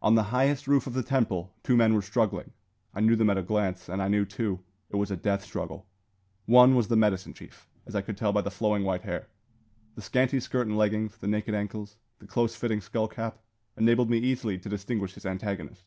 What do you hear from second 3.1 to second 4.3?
them at a glance; and I knew,